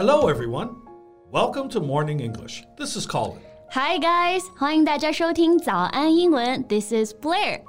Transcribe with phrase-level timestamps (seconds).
[0.00, 0.70] Hello, everyone.
[1.30, 2.64] Welcome to Morning English.
[2.78, 3.40] This is Colin.
[3.70, 6.64] Hi guys，欢迎大家收听早安英文。
[6.66, 7.60] This is Blair。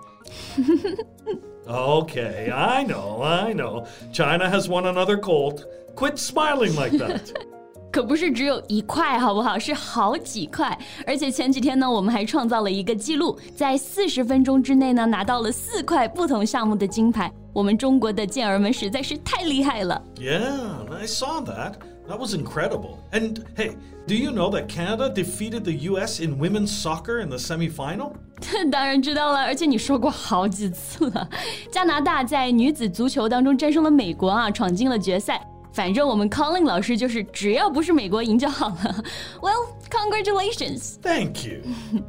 [1.66, 3.86] Okay, I know, I know.
[4.14, 5.66] China has won another gold.
[5.96, 7.22] Quit smiling like that.
[7.92, 9.58] 可不是只有一块，好不好？
[9.58, 10.78] 是好几块。
[11.06, 17.32] 而且前几天呢，我们还创造了一个记录，在四十分钟之内呢，拿到了四块不同项目的金牌。
[17.54, 20.00] 我们中国的健儿们实在是太厉害了。
[20.18, 21.74] yeah, I saw that.
[22.12, 23.00] That was incredible.
[23.12, 23.76] And hey,
[24.08, 28.14] do you know that Canada defeated the US in women's soccer in the semifinal?
[28.72, 31.30] 当然知道了，而且你说过好几次了。
[31.72, 35.46] 加拿大在女子足球当中战胜了美国啊，闯进了决赛。
[35.74, 39.04] 反正我们 Colin 老师就是只要不是美国赢就好了。
[39.42, 40.96] Well, congratulations.
[41.02, 41.62] Thank you.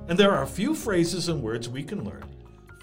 [0.09, 2.23] and there are a few phrases and words we can learn.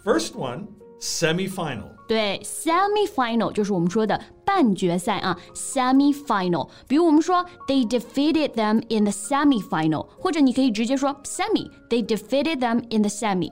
[0.04, 0.68] First one,
[1.00, 1.90] semifinal.
[2.08, 6.70] 对，semi-final 就是我们说的半决赛啊，semi-final。
[6.88, 13.52] 比如我们说 they defeated them in the semi-final，或者你可以直接说 semi，they defeated them in the semi。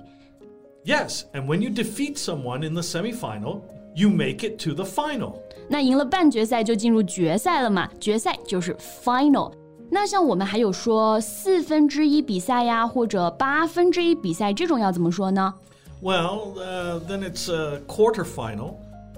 [0.85, 3.61] Yes, and when you defeat someone in the semifinal,
[3.95, 5.33] you make it to the final.
[5.67, 9.51] 那赢了半决赛就进入决赛了嘛，决赛就是 final。
[9.89, 15.53] 那像我们还有说四分之一比赛呀，或者八分之一比赛这种要怎么说呢？
[16.01, 18.75] Well, uh, then it's a quarterfinal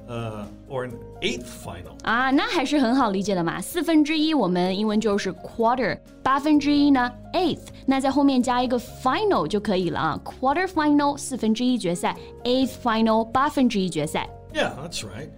[0.07, 1.97] uh, or an eighth final.
[2.03, 3.59] 啊，那还是很好理解的嘛。
[3.59, 10.19] 四分之一我们英文就是 quarter，八分之一呢 eighth，那在后面加一个 final 就可以了啊。
[10.23, 14.29] quarter final 四分之一决赛，eighth final 八分之一决赛。
[14.53, 15.29] Yeah, that's right.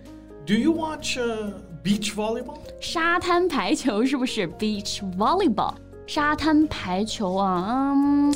[0.46, 2.58] Do you watch uh, beach volleyball?
[2.82, 5.76] 沙滩排球是不是 beach volleyball？
[6.06, 8.36] 沙滩排球啊，嗯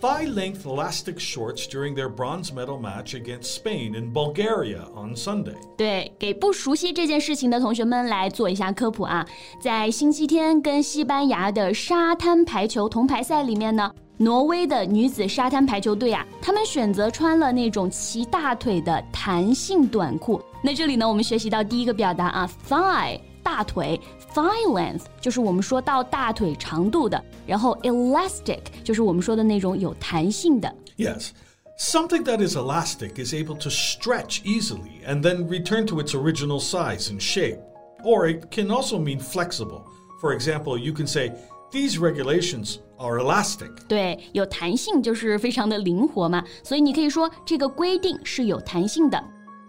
[0.00, 5.56] thigh length elastic shorts during their bronze medal match against Spain in Bulgaria on Sunday.
[5.76, 9.26] 对，给不熟悉这件事情的同学们来做一下科普啊。
[9.60, 20.40] 在星期天跟西班牙的沙滩排球铜牌赛里面呢，挪威的女子沙滩排球队啊，她们选择穿了那种齐大腿的弹性短裤。
[20.62, 23.98] 那这里呢，我们学习到第一个表达啊，thigh 大腿
[24.34, 30.73] ，thigh length 就是我们说到大腿长度的，然后 elastic 就是我们说的那种有弹性的。
[30.97, 31.29] Yes.
[31.77, 36.59] Something that is elastic is able to stretch easily and then return to its original
[36.59, 37.57] size and shape.
[38.03, 39.81] Or it can also mean flexible.
[40.21, 41.31] For example, you can say,
[41.73, 43.71] These regulations are elastic.
[43.87, 49.21] 对，有弹性就是非常的灵活嘛，所以你可以说这个规定是有弹性的。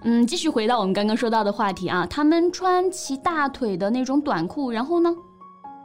[0.02, 5.10] 嗯，继续回到我们刚刚说到的话题啊，他们穿齐大腿的那种短裤，然后呢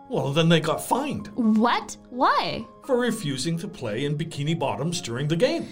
[0.10, 1.98] Well, then they got fined ？What?
[2.10, 2.66] Why?
[2.90, 5.66] for refusing to play in bikini bottoms during the game.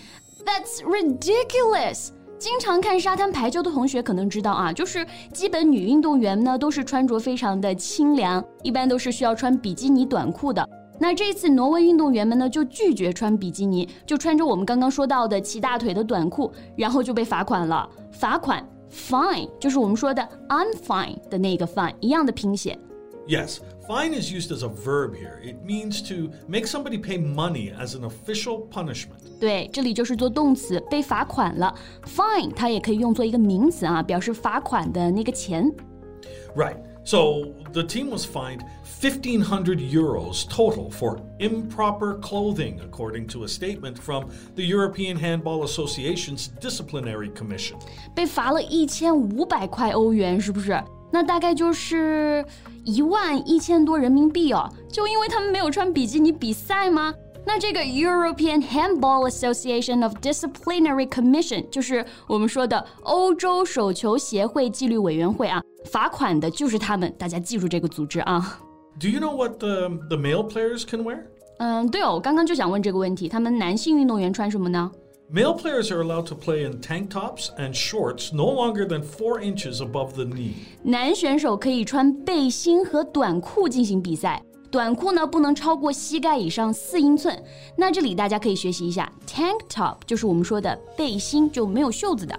[0.46, 2.12] That's ridiculous.
[2.38, 10.64] 经常看沙滩排球的同学可能知道啊，就是基本女运动员呢都是穿着非常的清凉，一般都是需要穿比基尼短裤的。
[11.00, 17.90] 那这次挪威运动员们呢就拒绝穿比基尼，就穿着我们刚刚说到的齐大腿的短裤，然后就被罚款了。
[18.12, 22.78] 罚款 fine 就是我们说的 unfine 的那个 fine 一样的拼写。
[23.28, 25.42] Yes, fine is used as a verb here.
[25.44, 29.20] It means to make somebody pay money as an official punishment.
[29.38, 31.76] 对，这里就是做动词，被罚款了。
[32.06, 35.70] fine 它也可以用作一个名词啊，表示罚款的那个钱。
[36.56, 36.78] Right.
[37.04, 38.62] So the team was fined
[39.02, 46.48] 1,500 euros total for improper clothing, according to a statement from the European Handball Association's
[46.60, 47.76] Disciplinary Commission.
[48.14, 50.82] 被罚了一千五百块欧元，是不是？
[51.10, 52.44] 那大概就是
[52.85, 54.69] 一万一千多人民币哦。
[54.91, 57.15] 就因为他们没有穿比基尼比赛吗？
[57.45, 65.61] 那这个 European Handball Association of Disciplinary Commission 就是我们说的欧洲手球协会纪律委员会啊，
[65.91, 68.61] 罚款的就是他们，大家记住这个组织啊。
[69.01, 71.19] Do you know what the, the male players can wear?
[71.59, 74.91] 嗯，对哦，我刚刚就想问这个问题，他们男性运动员穿什么呢？
[75.35, 79.81] Male players are allowed to play in tank tops and shorts no longer than four inches
[79.81, 80.53] above the knee。
[80.83, 87.43] 男选手可以穿背心和短裤进行比赛，短裤呢不能超过膝盖以上四英寸。
[87.75, 92.39] 那这里大家可以学习一下，tank top 就是我们说的背心，就没有袖子的。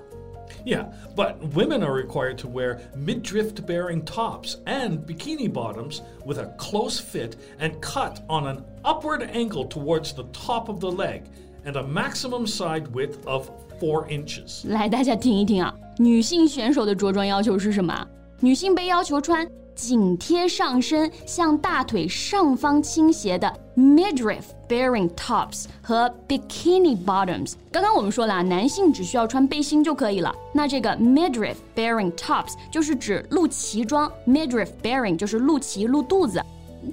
[0.64, 0.86] Yeah,
[1.16, 7.00] but women are required to wear midriff baring tops and bikini bottoms with a close
[7.00, 11.24] fit and cut on an upward angle towards the top of the leg.
[11.66, 13.50] And a maximum side width of
[13.80, 14.68] 4 inches.
[14.68, 18.08] 来，大家听一听啊，女性选手的着装要求是什么？
[18.40, 27.54] 女性被要求穿紧贴上身、向大腿上方倾斜的 midriff bearing tops 和 bikini bottoms。
[27.72, 30.34] 刚刚我们说了啊，男性只需要穿背心就可以了。
[30.54, 36.44] 那这个 midriff bearing tops 就是指露脐装，midriff bearing 就是露脐、露肚子。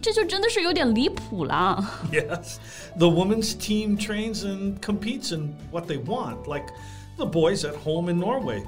[0.01, 1.83] 这就真的是有点离谱了。
[2.11, 2.57] Yes,
[2.97, 6.73] the women's team trains and competes in what they want, like
[7.17, 8.63] the boys at home in Norway.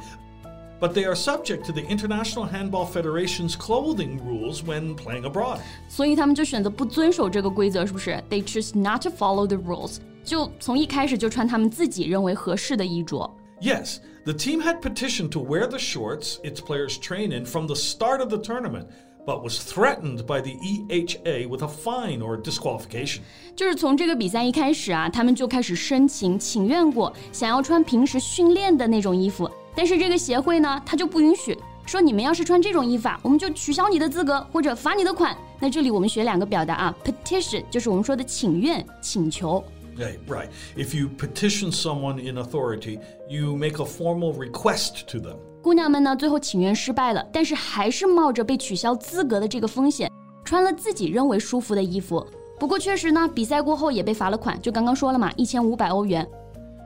[0.79, 5.59] But they are subject to the International Handball Federation's clothing rules when playing abroad.
[5.89, 8.23] 所以他们就选择不遵守这个规则，是不是？
[8.29, 13.27] They choose not to follow the rules，就从一开始就穿他们自己认为合适的衣着。
[13.59, 18.19] Yes, the team had petitioned to wear the shorts its players train in from the start
[18.19, 18.85] of the tournament
[19.25, 23.19] but was threatened by the EHA with a fine or disqualification.
[23.55, 35.35] 就是从这个比赛一开始啊，他们就开始申请请愿过，想要穿平时训练的那种衣服，但是这个协会呢，他就不允许，说你们要是穿这种衣服啊，我们就取消你的资格或者罚你的款。
[35.59, 39.63] 那这里我们学两个表达啊，petition 就是我们说的请愿、请求。
[39.97, 40.49] Right, right.
[40.75, 45.37] If you petition someone in authority, you make a formal request to them.
[45.61, 50.11] 姑娘们呢，最后请愿失败了，但是还是冒着被取消资格的这个风险，
[50.45, 52.25] 穿了自己认为舒服的衣服。
[52.59, 56.27] 不过确实呢，比赛过后也被罚了款，就刚刚说了嘛，一千五百欧元。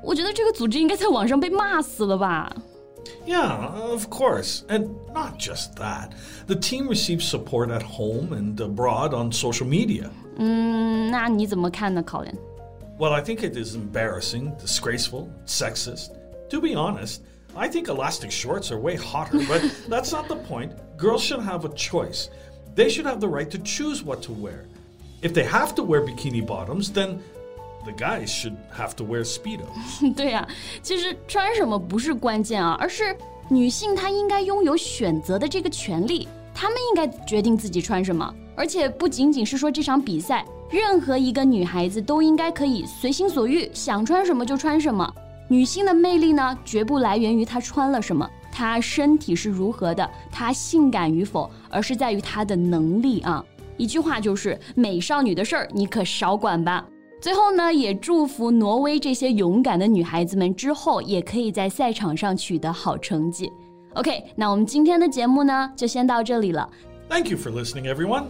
[0.04, 2.51] 我觉得这个组织应该在网上被骂死了吧？
[3.25, 4.62] Yeah, of course.
[4.68, 6.10] And not just that.
[6.48, 10.10] The team receives support at home and abroad on social media.
[10.38, 12.36] 嗯，那你怎么看呢，Colin?
[13.00, 16.10] Well, I think it is embarrassing, disgraceful, sexist.
[16.50, 17.22] To be honest,
[17.56, 20.72] I think elastic shorts are way hotter, but that's not the point.
[20.98, 22.30] Girls should have a choice.
[22.75, 24.66] They should have the right to choose what to wear.
[25.22, 27.19] If they have to wear bikini bottoms, then
[27.83, 29.66] the guys should have to wear speedo.
[30.16, 30.48] 对呀、啊，
[30.81, 33.16] 其实穿什么不是关键啊，而是
[33.50, 38.33] 女性她应该拥有选择的这个权利，她们应该决定自己穿什么。
[38.56, 45.13] 而且不仅仅是说这场比赛，任何一个女孩子都应该可以随心所欲，想穿什么就穿什么。
[45.48, 53.44] 女性的魅力呢，绝不来源于她穿了什么，她身体是如何的，她性感与否，而是在于她的能力啊！
[53.76, 56.87] 一句话就是，美少女的事儿你可少管吧。
[57.20, 63.50] 最后呢，也祝福挪威这些勇敢的女孩子们之后也可以在赛场上取得好成绩。
[63.94, 66.69] OK，那我们今天的节目呢，就先到这里了。
[67.08, 68.25] Thank you for listening, everyone.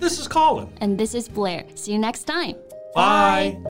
[0.00, 0.68] This is Colin.
[0.80, 1.66] And this is Blair.
[1.74, 2.54] See you next time.
[2.94, 3.69] Bye.